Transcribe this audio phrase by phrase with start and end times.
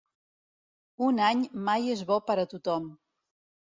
[1.09, 2.93] Un any mai és bo per a tothom.